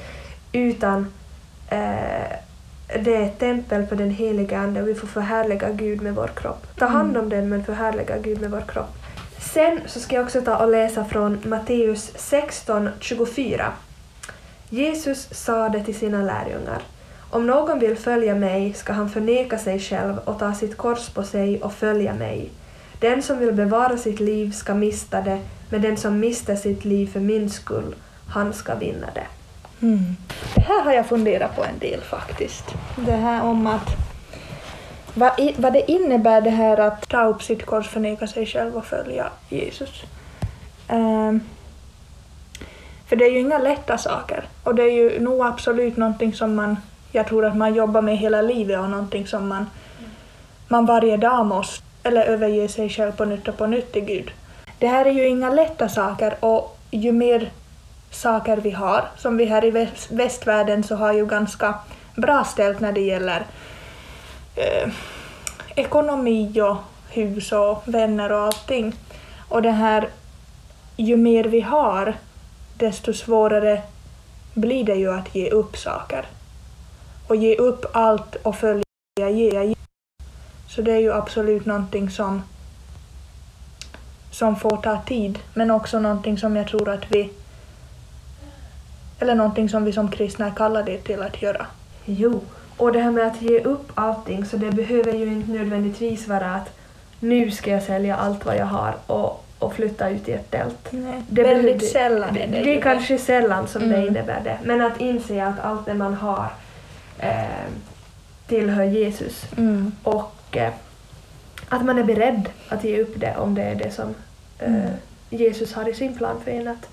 [0.52, 1.14] Utan
[1.70, 2.38] eh,
[3.00, 6.32] det är ett tempel för den heliga Ande och vi får förhärliga Gud med vår
[6.36, 6.68] kropp.
[6.78, 9.03] Ta hand om den men förhärliga Gud med vår kropp.
[9.54, 13.66] Sen så ska jag också ta och läsa från Matteus 16.24.
[14.70, 16.82] Jesus sade till sina lärjungar
[17.30, 21.24] Om någon vill följa mig ska han förneka sig själv och ta sitt kors på
[21.24, 22.50] sig och följa mig.
[23.00, 25.40] Den som vill bevara sitt liv ska mista det,
[25.70, 27.96] men den som mister sitt liv för min skull,
[28.30, 29.28] han ska vinna det.
[29.86, 30.16] Mm.
[30.56, 32.66] Det här har jag funderat på en del faktiskt.
[32.96, 34.13] Det här om att
[35.14, 38.78] vad, i, vad det innebär det här att ta upp sitt kors, förneka sig själv
[38.78, 40.02] och följa Jesus.
[40.90, 41.42] Um,
[43.08, 46.56] för det är ju inga lätta saker och det är ju nog absolut någonting som
[46.56, 46.78] man,
[47.12, 49.66] jag tror att man jobbar med hela livet och någonting som man,
[50.68, 54.32] man varje dag måste, eller överge sig själv på nytt och på nytt till Gud.
[54.80, 57.52] Det här är ju inga lätta saker och ju mer
[58.12, 61.74] saker vi har, som vi här i västvärlden så har ju ganska
[62.16, 63.46] bra ställt när det gäller
[64.56, 64.90] eh,
[65.76, 66.78] ekonomi och
[67.10, 68.96] hus och vänner och allting.
[69.50, 70.10] Och det här,
[70.98, 72.14] ju mer vi har,
[72.78, 73.82] desto svårare
[74.54, 76.26] blir det ju att ge upp saker.
[77.28, 78.84] Och ge upp allt och följa
[79.18, 79.76] ge.
[80.70, 82.44] Så det är ju absolut någonting som,
[84.32, 87.30] som får ta tid, men också någonting som jag tror att vi
[89.20, 91.66] eller någonting som vi som kristna är kallade till att göra.
[92.06, 92.42] Jo,
[92.78, 96.56] och det här med att ge upp allting, så det behöver ju inte nödvändigtvis vara
[96.56, 96.70] att
[97.20, 100.88] nu ska jag sälja allt vad jag har och, och flytta ut i ett tält.
[100.92, 104.08] Nej, Det väldigt behöver- sällan Det, är det, det är kanske sällan som det Mm.
[104.08, 106.48] innebär det, men att inse att allt det man har
[107.20, 107.44] eh,
[108.48, 109.92] tillhör Jesus Mm.
[110.04, 110.74] och eh,
[111.70, 114.16] att man är beredd att ge upp det om det är det som
[114.60, 114.90] eh, Mm.
[115.30, 116.68] Jesus har i sin plan för en.
[116.68, 116.90] Att,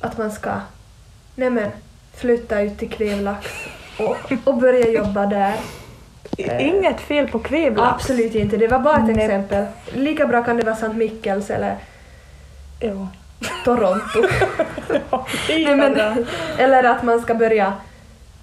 [0.00, 0.50] att man ska
[1.34, 1.70] nej men,
[2.14, 3.46] flytta ut till Kvevlax
[3.98, 5.54] och, och börja jobba där.
[6.58, 7.94] Inget fel på kvevlax.
[7.94, 9.24] Absolut inte, det var bara ett Nej.
[9.24, 9.66] exempel.
[9.94, 11.74] Lika bra kan det vara Sankt Mikkels eller
[12.80, 13.08] Jo.
[13.64, 14.22] Toronto.
[15.48, 16.26] Nej, men-
[16.58, 17.72] eller att man ska börja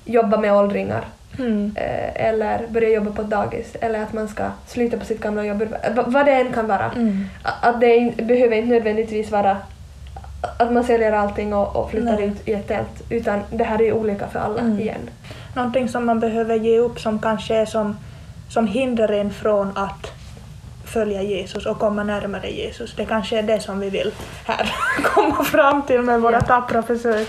[0.05, 1.05] jobba med åldringar.
[1.39, 1.75] mm.
[1.77, 5.43] eh, eller börja jobba på ett dagis eller att man ska sluta på sitt gamla
[5.45, 5.63] jobb.
[5.95, 6.91] Va- Vad det än kan vara.
[6.95, 7.25] Mm.
[7.61, 9.57] Att det behöver inte nödvändigtvis vara
[10.59, 12.25] att man säljer allting och, och flyttar Nej.
[12.27, 13.01] ut i ett tält.
[13.09, 14.79] Utan det här är olika för alla Mm.
[14.79, 15.09] igen.
[15.55, 17.97] Någonting som man behöver ge upp som kanske är som,
[18.49, 20.11] som hindrar en från att
[20.85, 22.93] följa Jesus och komma närmare Jesus.
[22.97, 24.11] Det kanske är det som vi vill
[24.45, 26.41] här komma fram till med våra Ja.
[26.41, 27.27] tappra försök.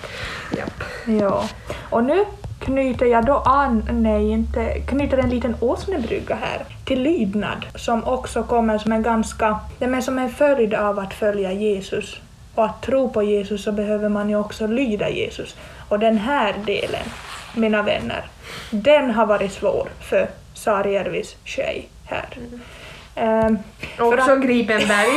[0.57, 0.83] Japp.
[1.21, 1.45] Ja.
[1.91, 2.25] Och nu
[2.61, 8.43] knyter jag då an, nej inte, knyter en liten åsnebrygga här till lydnad som också
[8.43, 12.21] kommer som en ganska, det är som en följd av att följa Jesus.
[12.57, 15.57] Och att tro på Jesus så behöver man ju också lyda Jesus.
[15.89, 17.05] Och den här delen,
[17.55, 18.25] mina vänner,
[18.71, 22.29] den har varit svår för Sarjärvis tjej här.
[23.15, 23.59] Ehm,
[23.97, 25.09] för Också att- Gripenberg.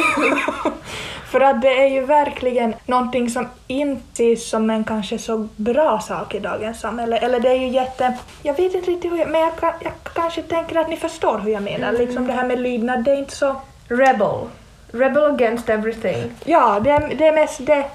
[1.31, 5.99] för att det är ju verkligen någonting som inte ses som en kanske så bra
[5.99, 7.17] sak i dagens samhälle.
[7.17, 8.17] Eller det är ju jätte...
[8.43, 9.29] Jag vet inte riktigt hur jag...
[9.29, 11.91] Men jag, jag kanske tänker att ni förstår hur jag menar.
[11.91, 13.55] Liksom det här med lydnad, det är inte så...
[13.87, 14.47] Rebel.
[14.91, 16.31] Rebel against everything.
[16.43, 17.85] Ja, det är, det är mest det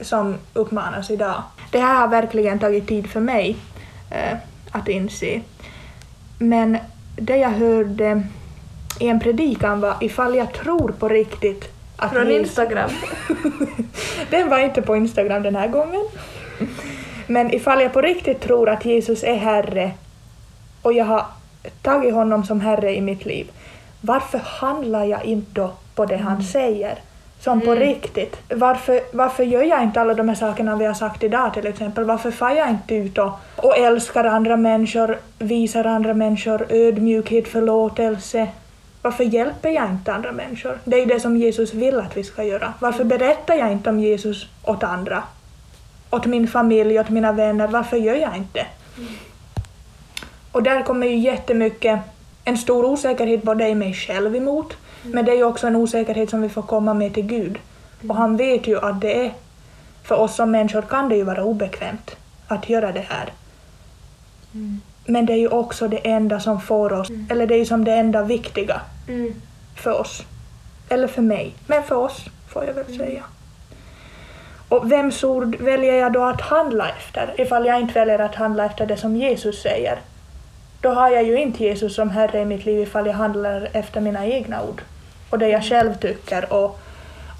[0.00, 1.42] som uppmanas idag.
[1.70, 3.56] Det här har verkligen tagit tid för mig
[4.10, 4.38] eh,
[4.70, 5.40] att inse.
[6.38, 6.78] Men
[7.16, 8.22] det jag hörde
[9.00, 12.90] i en predikan var ifall jag tror på riktigt att Från Jesus- Instagram.
[14.30, 16.08] den var inte på Instagram den här gången.
[17.26, 19.90] Men ifall jag på riktigt tror att Jesus är Herre
[20.82, 21.26] och jag har
[21.82, 23.50] tagit honom som Herre i mitt liv,
[24.06, 26.98] varför handlar jag inte då på det han säger?
[27.40, 28.36] Som på riktigt.
[28.54, 32.04] Varför, varför gör jag inte alla de här sakerna vi har sagt idag till exempel?
[32.04, 38.48] Varför far jag inte ut och, och älskar andra människor, visar andra människor ödmjukhet, förlåtelse?
[39.02, 40.78] Varför hjälper jag inte andra människor?
[40.84, 42.74] Det är ju det som Jesus vill att vi ska göra.
[42.78, 45.22] Varför berättar jag inte om Jesus åt andra?
[46.10, 47.68] Åt min familj, åt mina vänner.
[47.68, 48.66] Varför gör jag inte?
[50.52, 52.00] Och där kommer ju jättemycket,
[52.44, 56.30] en stor osäkerhet både i mig själv emot, men det är ju också en osäkerhet
[56.30, 57.58] som vi får komma med till Gud.
[58.08, 59.32] Och han vet ju att det är,
[60.02, 62.16] för oss som människor kan det ju vara obekvämt
[62.48, 63.32] att göra det här.
[65.06, 67.84] Men det är ju också det enda som får oss, eller det är ju som
[67.84, 69.34] det enda viktiga Mm.
[69.76, 70.22] för oss.
[70.88, 73.22] Eller för mig, men för oss får jag väl säga.
[74.68, 77.34] Och vems ord väljer jag då att handla efter?
[77.38, 79.98] Ifall jag inte väljer att handla efter det som Jesus säger.
[80.84, 84.00] Då har jag ju inte Jesus som Herre i mitt liv ifall jag handlar efter
[84.00, 84.82] mina egna ord.
[85.30, 86.64] Och det jag själv tycker och,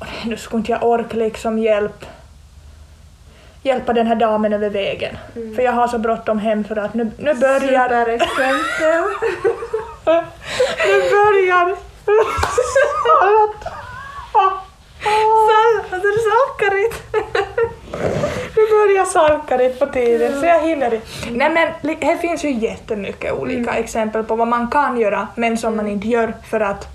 [0.01, 2.07] och nu skulle inte jag orka liksom hjälp,
[3.63, 5.17] hjälpa den här damen över vägen.
[5.57, 7.89] För jag har så bråttom hem för att nu, nu börjar...
[7.89, 9.05] Superexempel.
[10.87, 11.77] Nu börjar...
[15.47, 17.03] Sal- alltså det salkarigt.
[17.93, 18.34] Nu
[18.75, 21.07] börjar Salkarit på tiden så jag hinner inte.
[21.31, 25.77] Nej men här finns ju jättemycket olika exempel på vad man kan göra men som
[25.77, 26.89] man inte gör för att...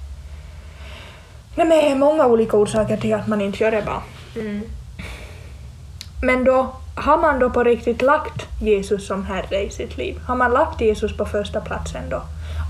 [1.55, 4.01] Nej men det är många olika orsaker till att man inte gör det bara.
[4.35, 4.61] Mm.
[6.21, 10.19] Men då har man då på riktigt lagt Jesus som Herre i sitt liv?
[10.27, 12.21] Har man lagt Jesus på första platsen då?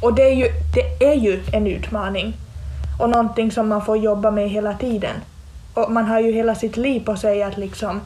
[0.01, 2.33] Och det är ju, det är ju en utmaning
[2.99, 5.15] och någonting som man får jobba med hela tiden.
[5.73, 8.01] Och man har ju hela sitt liv på sig att liksom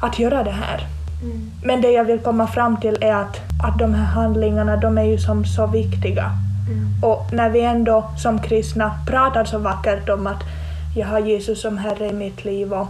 [0.00, 0.86] att göra det här.
[1.22, 1.50] Mm.
[1.64, 5.04] Men det jag vill komma fram till är att, att de här handlingarna, de är
[5.04, 6.30] ju som så viktiga.
[6.70, 7.02] Mm.
[7.02, 10.42] Och när vi ändå som kristna pratar så vackert om att
[10.96, 12.86] jag har Jesus som Herre i mitt liv och,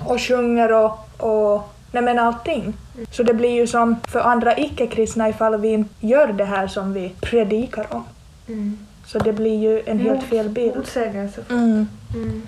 [0.00, 2.74] och sjunger och, och nej men allting.
[3.10, 7.12] Så det blir ju som för andra icke-kristna ifall vi gör det här som vi
[7.20, 8.04] predikar om.
[8.48, 8.78] Mm.
[9.06, 10.76] Så det blir ju en helt Mot- fel bild.
[10.76, 11.40] Motsägelse.
[11.50, 11.88] Mm.
[12.14, 12.46] Mm.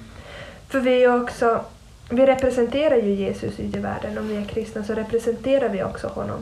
[0.69, 1.61] För vi är också,
[2.11, 4.19] vi representerar ju Jesus ute i världen.
[4.19, 6.39] Om vi är kristna så representerar vi också honom.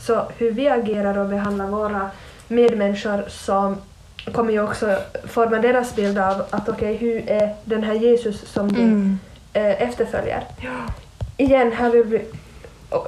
[0.00, 2.10] Så hur vi agerar och behandlar våra
[2.48, 3.76] medmänniskor som
[4.32, 8.72] kommer ju också forma deras bild av att okej, hur är den här Jesus som
[8.72, 9.18] du Mm.
[9.52, 10.44] eh, efterföljer?
[11.36, 12.20] Igen, här vill, vi,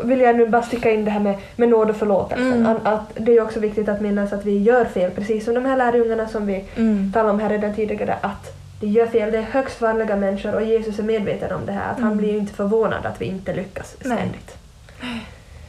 [0.05, 2.43] vill jag nu bara sticka in det här med, med nåd och förlåtelse.
[2.43, 2.67] Mm.
[2.67, 5.65] Att, att det är också viktigt att minnas att vi gör fel, precis som de
[5.65, 7.13] här lärjungarna som vi Mm.
[7.13, 9.33] talade om här redan tidigare, att de gör fel.
[9.33, 11.91] Det är högst vanliga människor och Jesus är medveten om det här.
[11.91, 12.17] Att Han Mm.
[12.19, 14.17] blir ju inte förvånad att vi inte lyckas Nej.
[14.19, 14.57] ständigt.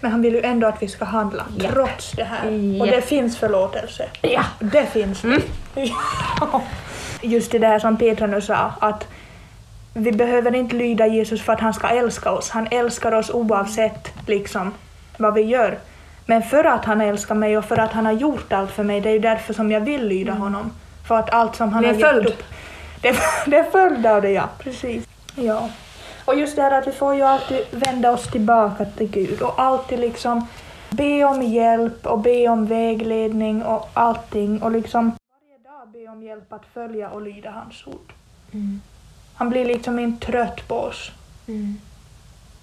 [0.02, 1.74] Men han vill ju ändå att vi ska handla Japp.
[1.74, 2.50] trots det här.
[2.52, 2.82] Japp.
[2.82, 4.06] Och det finns förlåtelse.
[4.22, 4.44] Ja.
[4.60, 5.42] Det finns det.
[5.76, 6.62] Ja.
[7.22, 9.08] Just det där som Petra nu sa, att
[9.94, 12.50] vi behöver inte lyda Jesus för att han ska älska oss.
[12.50, 14.74] Han älskar oss oavsett liksom
[15.18, 15.78] vad vi gör.
[16.26, 19.02] Men för att han älskar mig och för att han har gjort allt för mig,
[19.02, 20.72] det är ju därför som jag vill lyda honom.
[21.08, 22.28] För att allt som han har gett följd.
[22.28, 22.44] upp.
[23.04, 24.50] Det, det är följd av det, ja.
[24.60, 25.08] Precis.
[25.36, 25.70] Ja.
[26.26, 29.60] Och just det här att vi får ju alltid vända oss tillbaka till Gud och
[29.60, 30.48] alltid liksom
[30.90, 36.24] be om hjälp och be om vägledning och allting och liksom varje dag be om
[36.24, 38.14] hjälp att följa och lyda hans ord.
[39.34, 41.12] Han blir liksom inte trött på oss.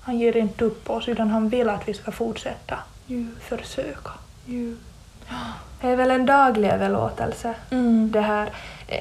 [0.00, 2.78] Han ger inte upp på oss utan han vill att vi ska fortsätta
[3.40, 4.10] försöka.
[5.80, 7.54] Det är väl en daglig överlåtelse.
[7.70, 8.10] Mm.
[8.10, 8.50] Det här.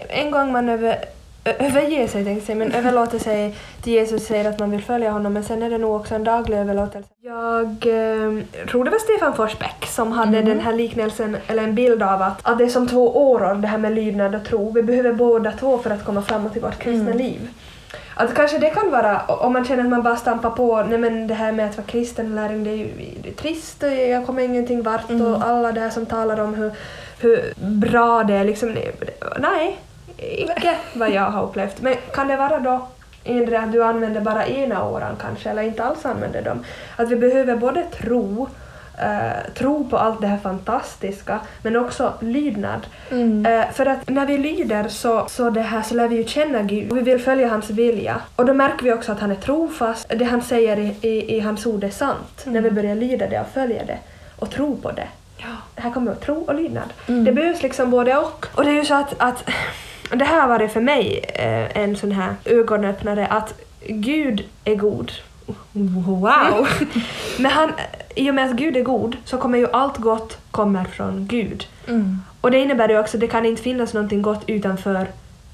[0.10, 1.06] En gång man över,
[1.45, 5.12] ö- överger sig, tänkte säga, men överlåter sig till Jesus säger att man vill följa
[5.12, 7.10] honom, men sen är det nog också en daglig överlåtelse.
[7.21, 12.04] Jag eh, tror det var Stefan Forsbäck som hade den här liknelsen, eller en bild
[12.04, 14.71] av att, att det är som två åror, det här med lydnad och tro.
[14.71, 17.17] Vi behöver båda två för att komma framåt i vårt kristna Mm.
[17.17, 17.47] liv.
[18.15, 21.28] Att kanske det kan vara, om man känner att man bara stampar på, nej men
[21.28, 22.88] det här med att vara kristen lärling, det är ju
[23.23, 25.25] det är trist och jag kommer ingenting vart Mm.
[25.25, 26.71] och alla det här som talar om hur,
[27.19, 28.75] hur bra det är liksom,
[29.39, 29.80] nej,
[30.22, 31.82] icke vad jag har upplevt.
[31.82, 32.88] Men kan det vara då
[33.24, 36.64] Indre att du använder bara ena åran kanske, eller inte alls använder dem.
[36.96, 38.48] Att vi behöver både tro
[39.02, 42.88] eh, tro på allt det här fantastiska men också lydnad.
[43.12, 43.46] Mm.
[43.46, 46.62] Eh, för att när vi lyder så, så, det här, så lär vi ju känna
[46.62, 48.22] Gud och vi vill följa hans vilja.
[48.36, 50.10] Och då märker vi också att han är trofast.
[50.10, 53.40] Det han säger i, i, i hans ord är sant när vi börjar lyda det
[53.40, 53.98] och följa det
[54.36, 55.08] och tro på det.
[55.38, 55.82] Ja.
[55.82, 56.94] Här kommer tro och lydnad.
[57.08, 57.26] Mm.
[57.26, 58.46] Det behövs liksom både och.
[58.56, 59.50] Och det är ju så att, att
[60.17, 63.54] det här har varit för mig eh, en sån här ögonöppnare att
[63.88, 65.12] Gud är god.
[65.74, 66.67] Wow!
[67.39, 67.72] Men han,
[68.15, 71.67] i och med att Gud är god så kommer ju allt gott kommer från Gud.
[71.88, 72.22] Mm.
[72.41, 75.08] Och det innebär ju också att det kan inte finnas någonting gott utanför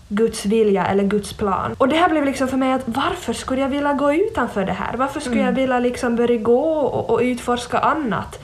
[0.08, 1.76] Guds vilja eller Guds plan.
[1.78, 4.72] Och det här blev liksom för mig att varför skulle jag vilja gå utanför det
[4.74, 4.98] här?
[4.98, 5.46] Varför skulle Mm.
[5.46, 8.40] jag vilja liksom börja gå och, och utforska annat?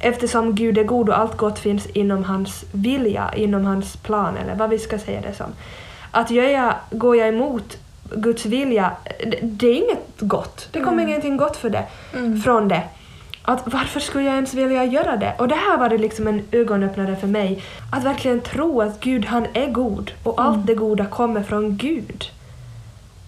[0.00, 4.54] Eftersom Gud är god och allt gott finns inom hans vilja, inom hans plan eller
[4.54, 5.46] vad vi ska säga det som.
[6.10, 7.76] Att gör jag, går jag emot
[8.14, 8.90] Guds vilja,
[9.26, 10.68] det, det är inget gott.
[10.72, 11.08] Det kommer Mm.
[11.08, 11.84] ingenting gott för det,
[12.14, 12.40] Mm.
[12.40, 12.82] från det.
[13.42, 15.34] Att varför skulle jag ens vilja göra det?
[15.38, 17.62] Och det här var det liksom en ögonöppnare för mig.
[17.92, 20.66] Att verkligen tro att Gud han är god och allt Mm.
[20.66, 22.24] det goda kommer från Gud.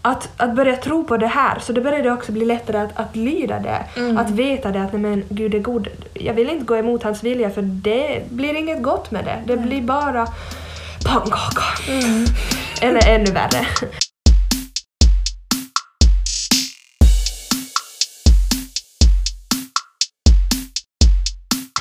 [0.05, 3.17] Att, att börja tro på det här, så det började också bli lättare att, att
[3.17, 3.85] lyda det.
[3.97, 4.19] Mm.
[4.19, 5.89] Att veta det att nej, men Gud är god.
[6.15, 9.43] Jag vill inte gå emot hans vilja för det blir inget gott med det.
[9.47, 10.27] Det blir bara
[11.05, 11.65] pannkaka.
[11.89, 12.25] Mm.
[12.81, 13.67] Eller ännu värre.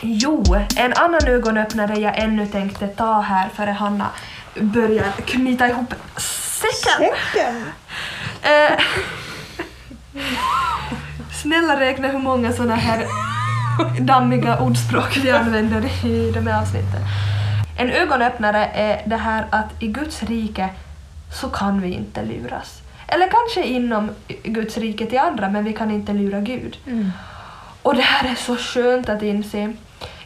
[0.02, 0.44] Jo,
[0.76, 4.10] en annan ögonöppnare jag ännu tänkte ta här före Hanna
[4.56, 5.94] börjar knyta ihop
[6.62, 7.16] säcken.
[7.34, 7.64] Säcken.
[8.42, 8.80] Eh,
[11.42, 13.06] snälla räkna hur många såna här
[14.00, 17.02] dammiga ordspråk vi använder i de här avsnitten.
[17.78, 20.70] En ögonöppnare är det här att i Guds rike
[21.42, 22.82] så kan vi inte luras.
[23.08, 24.10] Eller kanske inom
[24.44, 26.78] Guds rike till andra, men vi kan inte lura Gud.
[26.88, 27.12] Mm.
[27.82, 29.74] Och det här är så skönt att inse.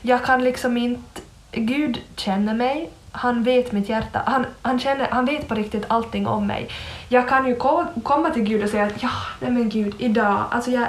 [0.01, 1.21] Jag kan liksom inte...
[1.51, 6.27] Gud känner mig, han vet mitt hjärta, han, han, känner, han vet på riktigt allting
[6.27, 6.69] om mig.
[7.09, 10.43] Jag kan ju ko- komma till Gud och säga att ja, nej men Gud, idag,
[10.51, 10.87] alltså jag,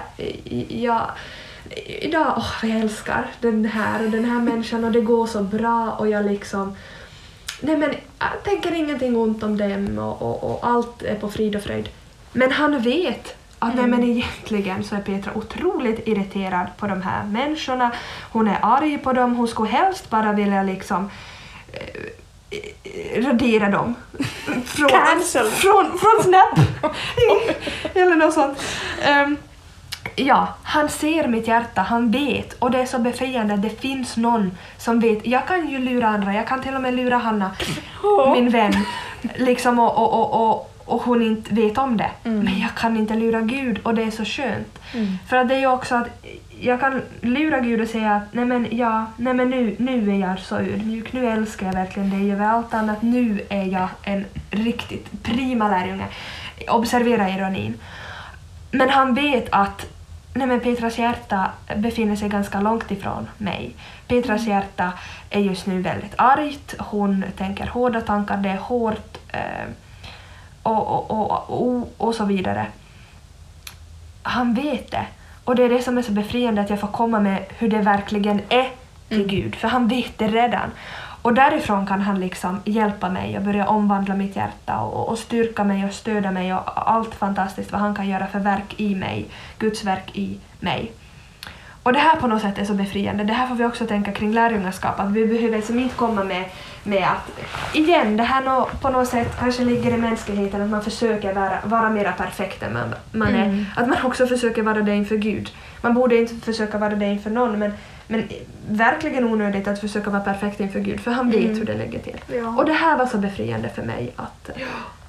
[0.68, 1.02] jag
[2.00, 5.42] idag, åh vad jag älskar den här och den här människan och det går så
[5.42, 6.76] bra och jag liksom
[7.60, 11.56] Nej men jag tänker ingenting ont om dem och, och, och allt är på frid
[11.56, 11.88] och fröjd.
[12.32, 17.24] Men han vet att nej men egentligen så är Petra otroligt irriterad på de här
[17.24, 17.90] människorna.
[18.32, 21.10] Hon är arg på dem, hon skulle helst bara vilja liksom
[23.16, 23.94] radera dem.
[24.66, 25.50] Från, Cancel.
[25.50, 26.58] från, från Snap!
[27.94, 28.58] Eller något sånt.
[29.02, 29.36] Ehm,
[30.18, 34.16] Ja, han ser mitt hjärta, han vet och det är så befriande att det finns
[34.16, 35.26] någon som vet.
[35.26, 37.50] Jag kan ju lura andra, jag kan till och med lura Hanna,
[38.34, 38.74] min vän,
[39.34, 42.10] liksom och, och, och, och, och hon inte vet om det.
[42.24, 42.44] Mm.
[42.44, 44.78] Men jag kan inte lura Gud och det är så skönt.
[44.94, 45.18] Mm.
[45.28, 46.08] För att det är ju också att
[46.60, 50.18] jag kan lura Gud och säga att nej men, ja, nej men nu, nu är
[50.18, 54.24] jag så ödmjuk, nu älskar jag verkligen dig över allt annat, nu är jag en
[54.50, 56.06] riktigt prima lärjunge.
[56.68, 57.74] Observera ironin.
[58.70, 59.86] Men han vet att
[60.34, 63.74] nej men Petras hjärta befinner sig ganska långt ifrån mig.
[64.08, 64.92] Petras hjärta
[65.30, 69.40] är just nu väldigt argt, hon tänker hårda tankar, det är hårt eh,
[70.66, 72.66] och, och, och, och, så vidare.
[74.22, 75.06] Han vet det.
[75.44, 77.78] Och det är det som är så befriande att jag får komma med hur det
[77.78, 78.70] verkligen är
[79.08, 79.28] till Mm.
[79.28, 80.70] Gud, för han vet det redan.
[81.22, 85.64] Och därifrån kan han liksom hjälpa mig och börja omvandla mitt hjärta och, och styrka
[85.64, 89.26] mig och stödja mig och allt fantastiskt vad han kan göra för verk i mig,
[89.58, 90.92] Guds verk i mig.
[91.86, 93.24] Och det här på något sätt är så befriande.
[93.24, 96.44] Det här får vi också tänka kring lärjungaskap, att vi behöver liksom inte komma med,
[96.82, 97.40] med att,
[97.76, 101.58] igen, det här nå, på något sätt kanske ligger i mänskligheten att man försöker vara,
[101.64, 103.44] vara mera perfekt än man, man är.
[103.44, 103.64] Mm.
[103.76, 105.50] Att man också försöker vara det inför Gud.
[105.80, 107.72] Man borde inte försöka vara det inför någon, men,
[108.06, 108.28] men
[108.68, 111.58] verkligen onödigt att försöka vara perfekt inför Gud, för han vet Mm.
[111.58, 112.20] hur det ligger till.
[112.34, 112.48] Ja.
[112.48, 114.54] Och det här var så befriande för mig att eh,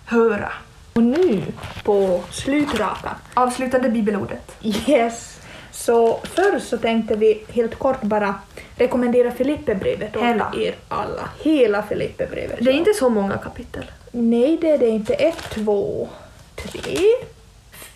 [0.06, 0.52] höra.
[0.94, 1.44] Och nu
[1.84, 3.16] på slutrakan.
[3.34, 4.56] Avslutande bibelordet.
[4.62, 5.37] Yes.
[5.78, 8.36] Så först så tänkte vi helt kort bara
[8.76, 10.52] rekommendera Filipperbrevet åt Hela.
[10.56, 11.30] er alla.
[11.44, 12.58] Hela Filipperbrevet.
[12.62, 13.92] Det är inte så många kapitel.
[14.12, 15.14] Nej, det är det inte.
[15.14, 16.10] Ett, två,
[16.56, 16.98] tre,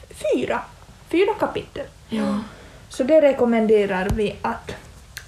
[0.10, 0.62] fyra.
[1.10, 1.86] Fyra kapitel.
[2.10, 2.40] Ja.
[2.90, 4.76] Så det rekommenderar vi att,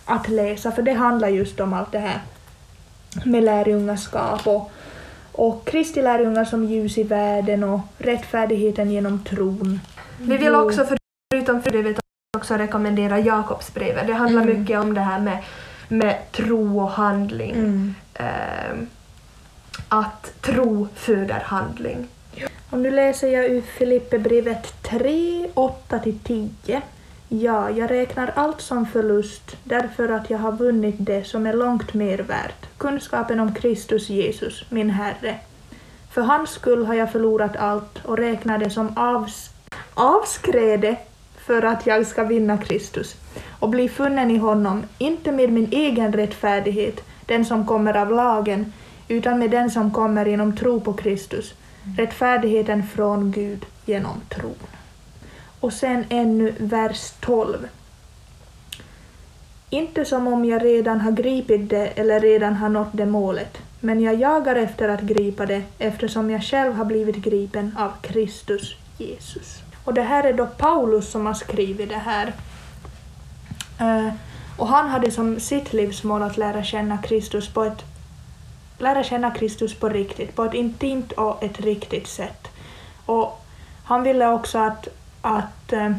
[0.05, 2.21] att läsa, för det handlar just om allt det här
[3.25, 4.71] med lärjungaskap och,
[5.31, 9.79] och Kristi lärjungar som ljus i världen och rättfärdigheten genom tron.
[10.17, 10.85] Vi vill också
[11.31, 12.12] förutom för det
[12.43, 14.07] också rekommendera Jakobsbrevet.
[14.07, 14.59] Det handlar Mm.
[14.59, 15.37] mycket om det här med,
[15.87, 17.51] med tro och handling.
[17.55, 17.95] Mm.
[18.13, 18.87] Ehm,
[19.89, 22.07] att tro föder handling.
[22.69, 26.81] Och nu läser jag ur Filipperbrevet 3, 8-10.
[27.29, 31.93] Ja, jag räknar allt som förlust därför att jag har vunnit det som är långt
[31.93, 35.35] mer värt, kunskapen om Kristus Jesus, min Herre.
[36.11, 39.49] För hans skull har jag förlorat allt och räknar det som avs
[39.93, 40.95] avskräde
[41.45, 43.15] för att jag ska vinna Kristus
[43.59, 48.73] och bli funnen i honom, inte med min egen rättfärdighet, den som kommer av lagen,
[49.07, 51.53] utan med den som kommer genom tro på Kristus,
[51.97, 54.67] rättfärdigheten från Gud genom tron.
[55.59, 57.67] Och sen ännu vers 12.
[59.69, 64.01] Inte som om jag redan har gripit det eller redan har nått det målet, men
[64.01, 69.62] jag jagar efter att gripa det eftersom jag själv har blivit gripen av Kristus Jesus.
[69.83, 72.33] Och det här är då Paulus som har skrivit det här.
[73.79, 74.13] Eh,
[74.57, 77.83] och han hade som sitt livsmål att lära känna Kristus på ett
[78.77, 82.47] lära känna Kristus på riktigt, på ett intimt och ett riktigt sätt.
[83.05, 83.45] Och
[83.83, 84.87] han ville också att,
[85.21, 85.91] att eh,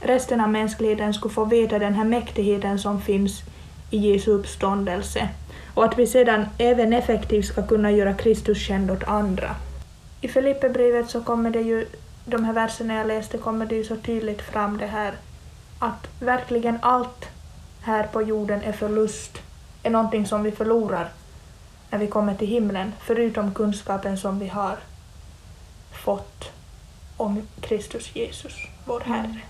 [0.00, 3.42] resten av mänskligheten skulle få veta den här mäktigheten som finns
[3.90, 5.28] i Jesu uppståndelse
[5.74, 9.54] och att vi sedan även effektivt ska kunna göra Kristus känd åt andra.
[10.20, 11.86] I Filipperbrevet så kommer det ju,
[12.30, 15.12] de här verserna jag läste, kommer det ju så tydligt fram det här
[15.78, 17.28] att verkligen allt
[17.82, 19.38] här på jorden är förlust,
[19.82, 21.08] är någonting som vi förlorar
[21.90, 24.76] när vi kommer till himlen, förutom kunskapen som vi har
[26.04, 26.52] fått
[27.16, 28.54] om Kristus Jesus,
[28.84, 29.40] vår Herre.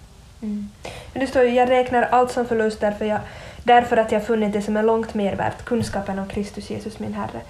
[1.12, 3.20] Men det står ju jag räknar allt som förlust därför, jag,
[3.64, 7.14] därför att jag funnit det som är långt mer värt, kunskapen om Kristus Jesus min
[7.14, 7.40] Herre.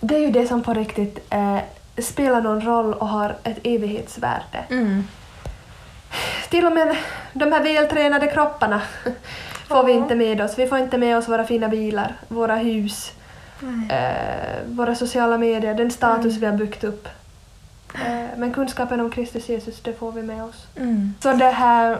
[0.00, 1.58] Det är ju det som på riktigt eh,
[2.02, 4.64] spelar någon roll och har ett evighetsvärde.
[4.70, 5.04] Mm.
[6.48, 6.96] Till och med
[7.32, 8.82] de här vältränade kropparna
[9.68, 10.58] får vi inte med oss.
[10.58, 13.12] Vi får inte med oss våra fina bilar, våra hus,
[13.90, 17.08] eh, våra sociala medier, den status vi har byggt upp.
[17.94, 20.66] Eh, men kunskapen om Kristus Jesus, det får vi med oss.
[20.76, 21.14] Mm.
[21.20, 21.98] Så det här...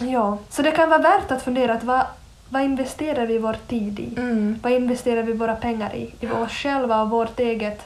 [0.00, 2.02] Ja, så det kan vara värt att fundera att vad,
[2.48, 4.14] vad investerar vi vår tid i?
[4.16, 4.58] Mm.
[4.62, 6.14] Vad investerar vi våra pengar i?
[6.20, 7.82] I oss själva och vårt eget,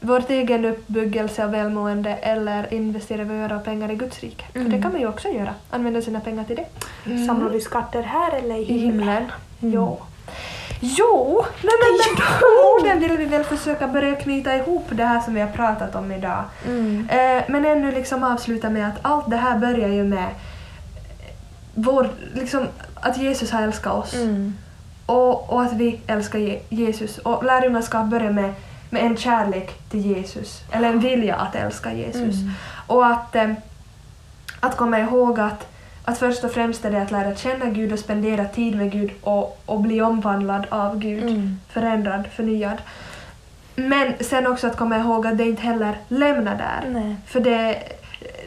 [0.00, 4.44] vårt egen uppbyggelse och välmående eller investerar vi våra pengar i Guds rike?
[4.52, 4.72] För Mm.
[4.72, 7.26] det kan man ju också göra, använda sina pengar till det.
[7.26, 8.98] Samlar vi skatter här eller i I himlen?
[8.98, 9.16] himlen.
[9.62, 9.74] Mm.
[9.74, 9.98] Jo.
[10.80, 12.24] Jo, men med de
[12.74, 16.12] orden vill vi väl försöka börja knyta ihop det här som vi har pratat om
[16.12, 16.44] idag.
[16.66, 17.08] Mm.
[17.10, 20.28] Eh, men ännu liksom avsluta med att allt det här börjar ju med
[21.74, 24.54] vår, liksom, att Jesus har älskat oss Mm.
[25.06, 27.18] och, och att vi älskar Je- Jesus.
[27.18, 28.54] Och lärjungaskap börjar med,
[28.90, 32.40] med en kärlek till Jesus, eller en vilja att älska Jesus.
[32.40, 32.50] Mm.
[32.86, 33.52] Och att, eh,
[34.60, 35.68] att komma ihåg att,
[36.04, 39.10] att först och främst är det att lära känna Gud och spendera tid med Gud
[39.20, 41.60] och, och bli omvandlad av Gud, Mm.
[41.68, 42.76] förändrad, förnyad.
[43.76, 46.90] Men sen också att komma ihåg att det inte heller lämnar där.
[46.90, 47.16] Nej.
[47.26, 47.82] För det,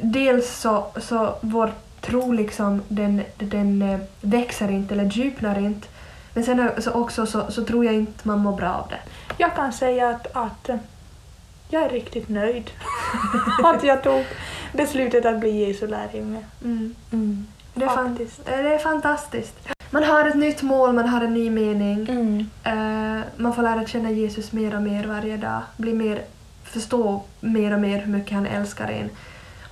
[0.01, 1.71] dels så, så vår
[2.01, 5.87] tro liksom, den, den eh, växer inte eller djupnar inte.
[6.34, 8.99] Men sen också så, så tror jag inte man mår bra av det.
[9.38, 10.77] Jag kan säga att, att eh,
[11.69, 12.71] jag är riktigt nöjd
[13.63, 14.25] att jag tog
[14.73, 16.45] beslutet att bli Jesu lärjunge.
[16.63, 17.47] Mm.
[17.73, 18.45] Det, är Faktiskt.
[18.45, 19.67] det är fantastiskt.
[19.89, 22.09] Man har ett nytt mål, man har en ny mening.
[22.09, 22.49] Mm.
[22.63, 25.61] Eh, man får lära känna Jesus mer och mer varje dag.
[25.77, 26.21] Bli mer,
[26.63, 29.09] förstå mer och mer hur mycket han älskar en.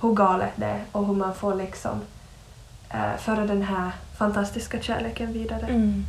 [0.00, 2.00] Hur galet det är och hur man får liksom
[2.90, 5.66] eh, föra den här fantastiska kärleken vidare.
[5.66, 6.04] Mm.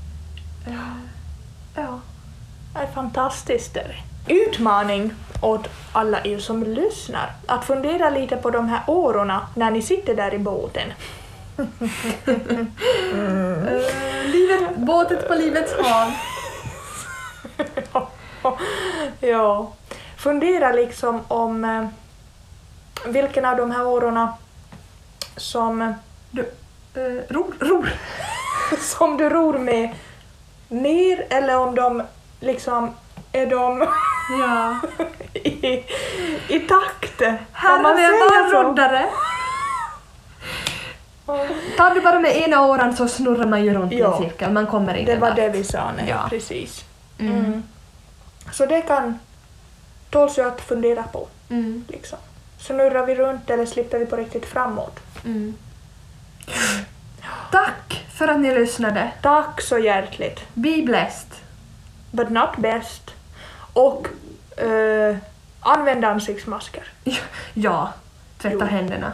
[0.65, 1.99] Ja.
[2.73, 3.77] Det är fantastiskt.
[4.27, 9.81] Utmaning åt alla er som lyssnar att fundera lite på de här årorna när ni
[9.81, 10.93] sitter där i båten.
[11.57, 11.65] Eh,
[14.25, 16.11] livet, båtet på livets hav.
[19.19, 19.71] ja.
[20.17, 21.87] Fundera liksom om eh,
[23.05, 24.33] vilken av de här årorna
[25.37, 25.93] som,
[26.31, 26.41] Du,
[26.93, 27.93] eh, ror, ror.
[28.79, 29.89] som du ror med
[30.71, 32.03] ner eller om de
[32.39, 32.93] liksom
[33.31, 33.87] är de
[34.39, 34.79] Ja.
[35.33, 35.83] i,
[36.47, 37.21] i takt.
[37.51, 38.63] Här har vi en säga så?
[38.63, 39.05] roddare.
[41.77, 44.67] Tar du bara med ena åran så snurrar man ju runt i en cirkel, man
[44.67, 46.25] kommer inte Det var det vi sa, nej, Ja.
[46.29, 46.85] precis.
[47.19, 47.35] Mm.
[47.45, 47.63] Mm.
[48.51, 49.19] Så det kan
[50.09, 51.27] tåls ju att fundera på.
[51.49, 51.85] Mm.
[51.87, 52.17] Liksom.
[52.59, 54.99] Snurrar vi runt eller slipper vi på riktigt framåt?
[55.25, 55.55] Mm.
[57.51, 59.11] Tack för att ni lyssnade.
[59.21, 60.39] Tack så hjärtligt.
[60.53, 61.29] Be blessed.
[62.11, 63.11] But not best.
[63.73, 64.07] Och
[64.57, 65.15] eh,
[65.59, 66.83] använd ansiktsmasker.
[67.53, 67.93] Ja,
[68.37, 68.65] tvätta Jo.
[68.65, 69.11] händerna.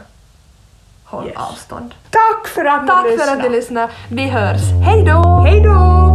[1.06, 1.38] Håll Yes.
[1.38, 1.94] avstånd.
[2.10, 3.32] Tack för att ni Tack lyssnade.
[3.32, 3.94] för att ni lyssnade.
[4.10, 4.62] Vi hörs.
[4.86, 5.44] Hej då!
[5.48, 6.07] Hej då!